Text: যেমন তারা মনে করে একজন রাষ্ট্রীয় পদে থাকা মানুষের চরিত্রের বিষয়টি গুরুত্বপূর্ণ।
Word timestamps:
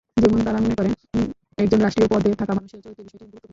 যেমন 0.17 0.39
তারা 0.43 0.59
মনে 0.59 0.75
করে 0.75 0.89
একজন 1.57 1.79
রাষ্ট্রীয় 1.81 2.09
পদে 2.13 2.29
থাকা 2.41 2.53
মানুষের 2.53 2.79
চরিত্রের 2.83 3.05
বিষয়টি 3.07 3.25
গুরুত্বপূর্ণ। 3.25 3.49